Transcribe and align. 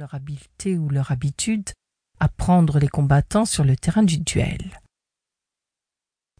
leur 0.00 0.14
habileté 0.14 0.78
ou 0.78 0.88
leur 0.88 1.10
habitude 1.10 1.68
à 2.20 2.28
prendre 2.28 2.78
les 2.78 2.88
combattants 2.88 3.44
sur 3.44 3.64
le 3.64 3.76
terrain 3.76 4.02
du 4.02 4.16
duel. 4.16 4.80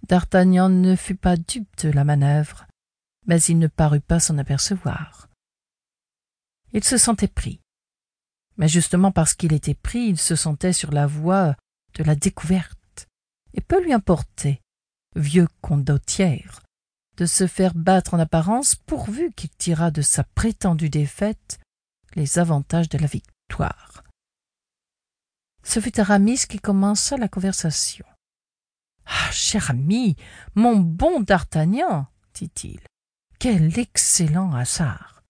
D'Artagnan 0.08 0.70
ne 0.70 0.96
fut 0.96 1.14
pas 1.14 1.36
dupe 1.36 1.76
de 1.82 1.90
la 1.90 2.04
manœuvre, 2.04 2.66
mais 3.26 3.40
il 3.42 3.58
ne 3.58 3.66
parut 3.66 4.00
pas 4.00 4.18
s'en 4.18 4.38
apercevoir. 4.38 5.28
Il 6.72 6.82
se 6.82 6.96
sentait 6.96 7.28
pris. 7.28 7.60
Mais 8.56 8.66
justement 8.66 9.12
parce 9.12 9.34
qu'il 9.34 9.52
était 9.52 9.74
pris, 9.74 10.06
il 10.06 10.18
se 10.18 10.36
sentait 10.36 10.72
sur 10.72 10.90
la 10.90 11.06
voie 11.06 11.54
de 11.94 12.02
la 12.02 12.14
découverte, 12.14 13.08
et 13.52 13.60
peu 13.60 13.82
lui 13.82 13.92
importait, 13.92 14.62
vieux 15.16 15.48
condottière, 15.60 16.62
de 17.18 17.26
se 17.26 17.46
faire 17.46 17.74
battre 17.74 18.14
en 18.14 18.18
apparence 18.18 18.74
pourvu 18.74 19.32
qu'il 19.32 19.50
tirât 19.50 19.90
de 19.90 20.00
sa 20.00 20.24
prétendue 20.24 20.88
défaite 20.88 21.60
les 22.14 22.38
avantages 22.38 22.88
de 22.88 22.96
la 22.96 23.06
victoire. 23.06 23.39
Ce 25.62 25.80
fut 25.80 26.00
Aramis 26.00 26.46
qui 26.48 26.58
commença 26.58 27.16
la 27.16 27.28
conversation. 27.28 28.06
Ah, 29.06 29.30
cher 29.32 29.70
ami, 29.70 30.16
mon 30.54 30.76
bon 30.76 31.20
D'Artagnan, 31.20 32.06
dit-il, 32.34 32.80
quel 33.38 33.78
excellent 33.78 34.54
hasard. 34.54 35.22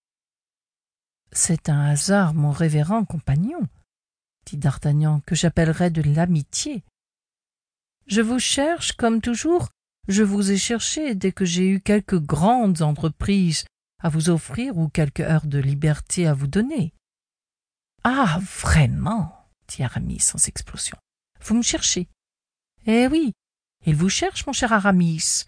C'est 1.32 1.68
un 1.68 1.84
hasard, 1.84 2.34
mon 2.34 2.50
révérend 2.50 3.04
compagnon, 3.04 3.60
dit 4.46 4.56
D'Artagnan, 4.56 5.20
que 5.26 5.34
j'appellerais 5.34 5.90
de 5.90 6.02
l'amitié. 6.02 6.84
Je 8.06 8.20
vous 8.20 8.38
cherche, 8.38 8.92
comme 8.92 9.20
toujours, 9.20 9.68
je 10.09 10.23
vous 10.23 10.50
ai 10.50 10.56
cherché 10.56 11.14
dès 11.14 11.32
que 11.32 11.45
j'ai 11.45 11.68
eu 11.68 11.80
quelques 11.80 12.18
grandes 12.18 12.82
entreprises 12.82 13.64
à 14.02 14.09
vous 14.09 14.30
offrir 14.30 14.76
ou 14.76 14.88
quelques 14.88 15.20
heures 15.20 15.46
de 15.46 15.59
liberté 15.59 16.26
à 16.26 16.34
vous 16.34 16.48
donner. 16.48 16.92
Ah, 18.04 18.40
vraiment, 18.62 19.46
dit 19.68 19.82
Aramis 19.82 20.20
sans 20.20 20.48
explosion. 20.48 20.96
Vous 21.42 21.54
me 21.54 21.62
cherchez. 21.62 22.09
Eh 22.87 23.06
oui, 23.09 23.32
il 23.84 23.95
vous 23.95 24.09
cherche, 24.09 24.46
mon 24.46 24.52
cher 24.52 24.73
Aramis, 24.73 25.45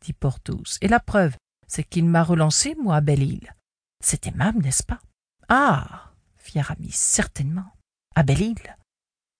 dit 0.00 0.12
Porthos, 0.12 0.78
et 0.80 0.88
la 0.88 1.00
preuve, 1.00 1.36
c'est 1.66 1.84
qu'il 1.84 2.04
m'a 2.04 2.22
relancé, 2.22 2.76
moi, 2.80 2.96
à 2.96 3.00
Belle-Île. 3.00 3.54
C'est 4.02 4.26
aimable, 4.26 4.62
n'est-ce 4.62 4.84
pas? 4.84 5.00
Ah 5.48 6.12
fit 6.36 6.58
Aramis, 6.58 6.92
certainement. 6.92 7.70
À 8.14 8.22
Belle-Île 8.22 8.76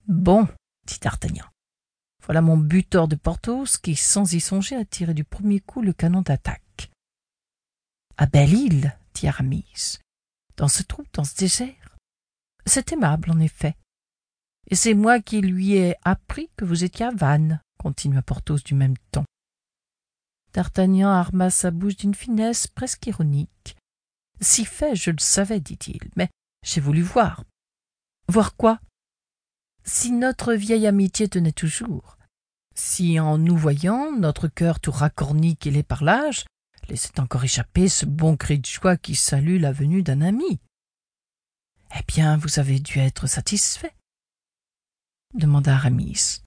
Bon, 0.06 0.47
dit 0.86 0.98
D'Artagnan. 1.01 1.47
Voilà 2.25 2.42
mon 2.42 2.59
butor 2.59 3.09
de 3.09 3.17
Porthos 3.17 3.79
qui, 3.83 3.97
sans 3.97 4.34
y 4.34 4.41
songer, 4.41 4.77
a 4.77 4.84
tiré 4.84 5.14
du 5.14 5.25
premier 5.25 5.61
coup 5.61 5.81
le 5.81 5.92
canon 5.92 6.20
d'attaque. 6.20 6.91
À 8.17 8.27
Belle-Île, 8.27 8.98
dit 9.14 9.29
Aramis, 9.29 9.98
dans 10.56 10.69
ce 10.69 10.83
trou, 10.83 11.05
dans 11.14 11.25
ce 11.25 11.36
désert. 11.36 11.78
C'est 12.69 12.92
aimable, 12.92 13.30
en 13.30 13.41
effet. 13.41 13.74
Et 14.70 14.74
c'est 14.74 14.92
moi 14.92 15.20
qui 15.20 15.41
lui 15.41 15.77
ai 15.77 15.97
appris 16.05 16.50
que 16.56 16.66
vous 16.66 16.84
étiez 16.84 17.06
à 17.06 17.11
Vannes, 17.11 17.62
continua 17.78 18.20
Porthos 18.20 18.62
du 18.62 18.74
même 18.74 18.97
ton. 19.11 19.24
D'Artagnan 20.52 21.08
arma 21.08 21.48
sa 21.48 21.70
bouche 21.70 21.96
d'une 21.96 22.14
finesse 22.14 22.66
presque 22.66 23.06
ironique. 23.06 23.77
Si 24.41 24.66
fait, 24.66 24.94
je 24.94 25.11
le 25.11 25.19
savais, 25.19 25.61
dit-il, 25.61 26.00
mais 26.16 26.28
j'ai 26.62 26.83
voulu 26.83 27.00
voir. 27.00 27.44
Voir 28.28 28.55
quoi? 28.56 28.78
Si 29.84 30.12
notre 30.12 30.52
vieille 30.52 30.86
amitié 30.86 31.28
tenait 31.28 31.52
toujours, 31.52 32.19
si 32.74 33.19
en 33.19 33.39
nous 33.39 33.56
voyant, 33.56 34.12
notre 34.12 34.46
cœur 34.46 34.78
tout 34.78 34.91
racorni 34.91 35.56
qu'il 35.56 35.78
est 35.78 35.83
par 35.83 36.05
l'âge, 36.05 36.44
laissait 36.89 37.19
encore 37.19 37.44
échapper 37.44 37.89
ce 37.89 38.05
bon 38.05 38.36
cri 38.36 38.58
de 38.58 38.66
joie 38.66 38.98
qui 38.98 39.14
salue 39.14 39.58
la 39.58 39.72
venue 39.72 40.02
d'un 40.02 40.20
ami. 40.20 40.61
Eh 41.97 42.03
bien, 42.06 42.36
vous 42.36 42.58
avez 42.58 42.78
dû 42.78 42.98
être 42.98 43.27
satisfait 43.27 43.94
demanda 45.34 45.75
Aramis. 45.75 46.42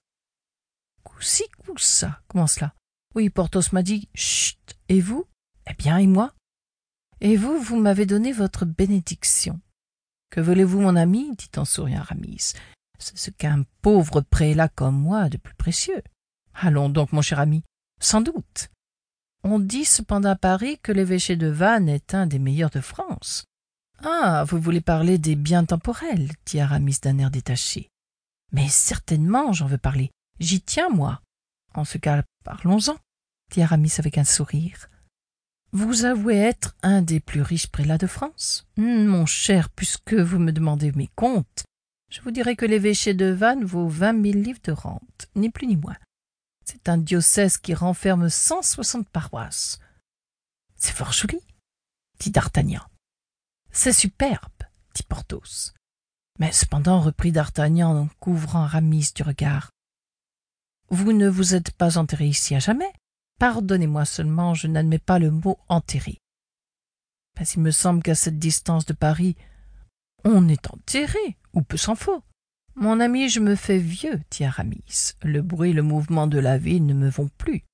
Coup-ci, 1.04 1.44
coup-ça, 1.64 2.20
comment 2.28 2.46
cela 2.46 2.74
Oui, 3.14 3.30
Porthos 3.30 3.72
m'a 3.72 3.82
dit 3.82 4.08
Chut 4.14 4.76
Et 4.88 5.00
vous? 5.00 5.26
Eh 5.68 5.74
bien, 5.74 5.98
et 5.98 6.06
moi? 6.06 6.34
Et 7.20 7.36
vous, 7.36 7.60
vous 7.60 7.76
m'avez 7.76 8.06
donné 8.06 8.32
votre 8.32 8.64
bénédiction. 8.64 9.60
Que 10.30 10.40
voulez-vous, 10.40 10.80
mon 10.80 10.96
ami? 10.96 11.34
dit 11.36 11.50
en 11.56 11.64
souriant 11.64 12.00
Aramis. 12.00 12.54
C'est 12.98 13.18
ce 13.18 13.30
qu'un 13.30 13.64
pauvre 13.80 14.20
prélat 14.20 14.68
comme 14.68 14.98
moi 15.00 15.20
a 15.20 15.28
de 15.28 15.36
plus 15.36 15.54
précieux. 15.54 16.02
Allons 16.54 16.88
donc, 16.88 17.12
mon 17.12 17.22
cher 17.22 17.38
ami, 17.38 17.64
sans 18.00 18.20
doute. 18.20 18.70
On 19.44 19.58
dit 19.58 19.84
cependant 19.84 20.30
à 20.30 20.36
Paris 20.36 20.78
que 20.82 20.92
l'évêché 20.92 21.36
de 21.36 21.48
Vannes 21.48 21.88
est 21.88 22.14
un 22.14 22.26
des 22.26 22.38
meilleurs 22.38 22.70
de 22.70 22.80
France. 22.80 23.44
Ah, 24.04 24.44
vous 24.48 24.60
voulez 24.60 24.80
parler 24.80 25.18
des 25.18 25.36
biens 25.36 25.64
temporels, 25.64 26.30
dit 26.46 26.60
Aramis 26.60 26.98
d'un 27.02 27.18
air 27.18 27.30
détaché. 27.30 27.88
Mais 28.50 28.68
certainement, 28.68 29.52
j'en 29.52 29.66
veux 29.66 29.78
parler. 29.78 30.10
J'y 30.40 30.60
tiens, 30.60 30.88
moi. 30.90 31.20
En 31.74 31.84
ce 31.84 31.98
cas, 31.98 32.22
parlons-en, 32.44 32.96
dit 33.50 33.62
Aramis 33.62 33.92
avec 33.98 34.18
un 34.18 34.24
sourire. 34.24 34.88
Vous 35.72 36.04
avouez 36.04 36.36
être 36.36 36.74
un 36.82 37.00
des 37.00 37.20
plus 37.20 37.40
riches 37.42 37.68
prélats 37.68 37.96
de 37.98 38.06
France? 38.06 38.66
Hmm, 38.76 39.04
Mon 39.06 39.24
cher, 39.24 39.70
puisque 39.70 40.14
vous 40.14 40.38
me 40.38 40.52
demandez 40.52 40.92
mes 40.92 41.08
comptes, 41.14 41.64
je 42.10 42.20
vous 42.20 42.30
dirai 42.30 42.56
que 42.56 42.66
l'évêché 42.66 43.14
de 43.14 43.26
Vannes 43.26 43.64
vaut 43.64 43.88
vingt 43.88 44.12
mille 44.12 44.42
livres 44.42 44.60
de 44.64 44.72
rente, 44.72 45.28
ni 45.34 45.48
plus 45.48 45.66
ni 45.66 45.76
moins. 45.76 45.96
C'est 46.66 46.90
un 46.90 46.98
diocèse 46.98 47.56
qui 47.56 47.72
renferme 47.72 48.28
cent 48.28 48.60
soixante 48.62 49.08
paroisses. 49.08 49.78
C'est 50.76 50.92
fort 50.92 51.12
joli, 51.12 51.40
dit 52.18 52.30
D'Artagnan. 52.30 52.82
C'est 53.72 53.92
superbe, 53.92 54.62
dit 54.94 55.02
Porthos. 55.02 55.72
Mais 56.38 56.52
cependant, 56.52 57.00
reprit 57.00 57.32
D'Artagnan 57.32 57.96
en 57.96 58.08
couvrant 58.20 58.64
Aramis 58.64 59.12
du 59.14 59.22
regard, 59.22 59.70
vous 60.90 61.12
ne 61.12 61.26
vous 61.26 61.54
êtes 61.54 61.70
pas 61.70 61.96
enterré 61.96 62.26
ici 62.26 62.54
à 62.54 62.58
jamais 62.58 62.92
Pardonnez-moi 63.38 64.04
seulement, 64.04 64.52
je 64.52 64.66
n'admets 64.66 64.98
pas 64.98 65.18
le 65.18 65.30
mot 65.30 65.58
enterré. 65.68 66.18
Mais 67.38 67.46
il 67.46 67.60
me 67.60 67.70
semble 67.70 68.02
qu'à 68.02 68.14
cette 68.14 68.38
distance 68.38 68.84
de 68.84 68.92
Paris, 68.92 69.34
on 70.24 70.48
est 70.48 70.70
enterré, 70.70 71.38
ou 71.54 71.62
peu 71.62 71.78
s'en 71.78 71.94
faut. 71.94 72.22
Mon 72.74 73.00
ami, 73.00 73.30
je 73.30 73.40
me 73.40 73.56
fais 73.56 73.78
vieux, 73.78 74.20
dit 74.30 74.44
Aramis. 74.44 75.14
Le 75.22 75.40
bruit 75.40 75.72
le 75.72 75.82
mouvement 75.82 76.26
de 76.26 76.38
la 76.38 76.58
ville 76.58 76.84
ne 76.84 76.94
me 76.94 77.08
vont 77.08 77.30
plus. 77.38 77.64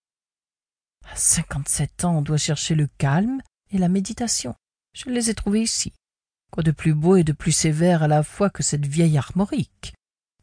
À 1.11 1.17
cinquante-sept 1.17 2.05
ans, 2.05 2.19
on 2.19 2.23
doit 2.23 2.39
chercher 2.39 2.77
le 2.77 2.87
calme 2.99 3.43
et 3.71 3.79
la 3.79 3.89
méditation. 3.89 4.55
Je 4.99 5.11
les 5.11 5.31
ai 5.31 5.35
trouvés 5.35 5.63
ici. 5.63 5.93
Quoi 6.51 6.65
de 6.65 6.73
plus 6.73 6.93
beau 6.93 7.15
et 7.15 7.23
de 7.23 7.33
plus 7.33 7.53
sévère 7.53 8.03
à 8.03 8.09
la 8.09 8.25
fois 8.25 8.51
que 8.51 8.65
cette 8.65 8.85
vieille 8.85 9.17
armorique? 9.17 9.95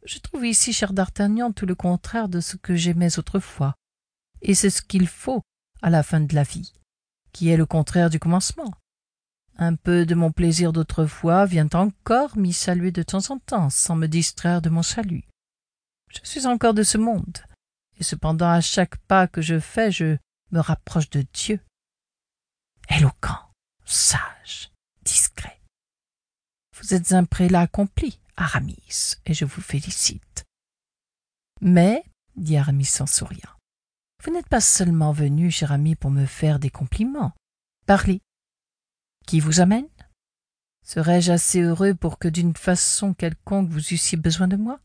Je 0.06 0.18
trouve 0.18 0.46
ici, 0.46 0.72
cher 0.72 0.94
D'Artagnan, 0.94 1.52
tout 1.52 1.66
le 1.66 1.74
contraire 1.74 2.30
de 2.30 2.40
ce 2.40 2.56
que 2.56 2.74
j'aimais 2.74 3.18
autrefois. 3.18 3.74
Et 4.40 4.54
c'est 4.54 4.70
ce 4.70 4.80
qu'il 4.80 5.08
faut 5.08 5.42
à 5.82 5.90
la 5.90 6.02
fin 6.02 6.20
de 6.20 6.34
la 6.34 6.42
vie, 6.42 6.72
qui 7.32 7.50
est 7.50 7.58
le 7.58 7.66
contraire 7.66 8.08
du 8.08 8.18
commencement. 8.18 8.72
Un 9.58 9.74
peu 9.74 10.06
de 10.06 10.14
mon 10.14 10.32
plaisir 10.32 10.72
d'autrefois 10.72 11.44
vient 11.44 11.68
encore 11.74 12.38
m'y 12.38 12.54
saluer 12.54 12.92
de 12.92 13.02
temps 13.02 13.30
en 13.30 13.38
temps, 13.38 13.68
sans 13.68 13.94
me 13.94 14.06
distraire 14.06 14.62
de 14.62 14.70
mon 14.70 14.82
salut. 14.82 15.24
Je 16.08 16.20
suis 16.22 16.46
encore 16.46 16.72
de 16.72 16.82
ce 16.82 16.96
monde, 16.96 17.40
et 17.98 18.04
cependant 18.04 18.48
à 18.48 18.62
chaque 18.62 18.96
pas 18.96 19.28
que 19.28 19.42
je 19.42 19.60
fais, 19.60 19.92
je 19.92 20.16
me 20.50 20.60
rapproche 20.60 21.10
de 21.10 21.26
Dieu. 21.34 21.60
Éloquent, 22.88 23.45
sage, 23.86 24.70
discret. 25.02 25.60
Vous 26.78 26.94
êtes 26.94 27.12
un 27.12 27.24
prélat 27.24 27.62
accompli, 27.62 28.18
Aramis, 28.36 29.14
et 29.24 29.32
je 29.32 29.44
vous 29.44 29.62
félicite. 29.62 30.44
Mais, 31.60 32.04
dit 32.36 32.56
Aramis 32.56 32.90
en 33.00 33.06
souriant, 33.06 33.56
vous 34.22 34.32
n'êtes 34.32 34.48
pas 34.48 34.60
seulement 34.60 35.12
venu, 35.12 35.50
cher 35.50 35.72
ami, 35.72 35.94
pour 35.94 36.10
me 36.10 36.26
faire 36.26 36.58
des 36.58 36.70
compliments. 36.70 37.32
Parlez. 37.86 38.20
Qui 39.26 39.40
vous 39.40 39.60
amène? 39.60 39.88
Serais-je 40.84 41.32
assez 41.32 41.60
heureux 41.60 41.94
pour 41.94 42.18
que 42.18 42.28
d'une 42.28 42.56
façon 42.56 43.14
quelconque 43.14 43.70
vous 43.70 43.92
eussiez 43.92 44.18
besoin 44.18 44.48
de 44.48 44.56
moi? 44.56 44.80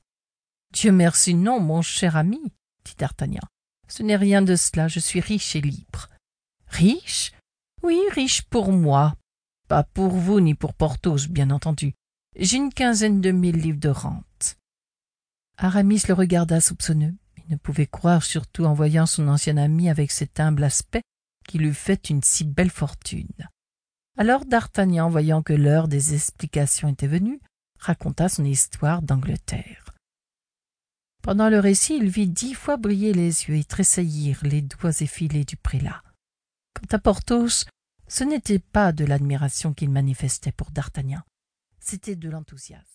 Dieu 0.73 0.91
merci, 0.91 1.33
non, 1.33 1.59
mon 1.59 1.81
cher 1.81 2.15
ami, 2.15 2.39
dit 2.85 2.95
D'Artagnan. 2.97 3.43
Ce 3.87 4.03
n'est 4.03 4.15
rien 4.15 4.41
de 4.41 4.55
cela, 4.55 4.87
je 4.87 4.99
suis 4.99 5.19
riche 5.19 5.55
et 5.55 5.61
libre. 5.61 6.09
Riche? 6.67 7.33
Oui, 7.83 7.99
riche 8.11 8.43
pour 8.43 8.71
moi. 8.71 9.15
Pas 9.67 9.83
pour 9.83 10.11
vous 10.11 10.39
ni 10.39 10.53
pour 10.53 10.73
Porthos, 10.73 11.27
bien 11.29 11.49
entendu. 11.49 11.93
J'ai 12.37 12.57
une 12.57 12.73
quinzaine 12.73 13.21
de 13.21 13.31
mille 13.31 13.57
livres 13.57 13.79
de 13.79 13.89
rente. 13.89 14.57
Aramis 15.57 16.03
le 16.07 16.13
regarda 16.13 16.61
soupçonneux 16.61 17.15
ne 17.49 17.55
pouvait 17.57 17.87
croire, 17.87 18.23
surtout 18.23 18.65
en 18.65 18.73
voyant 18.73 19.05
son 19.05 19.27
ancien 19.27 19.57
ami 19.57 19.89
avec 19.89 20.11
cet 20.11 20.39
humble 20.39 20.63
aspect, 20.63 21.01
qu'il 21.47 21.65
eût 21.65 21.73
fait 21.73 22.09
une 22.09 22.23
si 22.23 22.43
belle 22.43 22.69
fortune. 22.69 23.49
Alors 24.17 24.45
d'Artagnan, 24.45 25.09
voyant 25.09 25.41
que 25.41 25.53
l'heure 25.53 25.87
des 25.87 26.13
explications 26.13 26.87
était 26.87 27.07
venue, 27.07 27.39
raconta 27.79 28.29
son 28.29 28.45
histoire 28.45 29.01
d'Angleterre. 29.01 29.93
Pendant 31.21 31.49
le 31.49 31.59
récit, 31.59 31.97
il 31.97 32.09
vit 32.09 32.27
dix 32.27 32.53
fois 32.53 32.77
briller 32.77 33.13
les 33.13 33.45
yeux 33.45 33.55
et 33.55 33.63
tressaillir 33.63 34.39
les 34.43 34.61
doigts 34.61 35.01
effilés 35.01 35.45
du 35.45 35.57
prélat. 35.57 36.03
À 36.89 36.99
Porthos, 36.99 37.65
ce 38.07 38.23
n'était 38.25 38.59
pas 38.59 38.91
de 38.91 39.05
l'admiration 39.05 39.73
qu'il 39.73 39.89
manifestait 39.89 40.51
pour 40.51 40.71
D'Artagnan, 40.71 41.21
c'était 41.79 42.17
de 42.17 42.29
l'enthousiasme. 42.29 42.91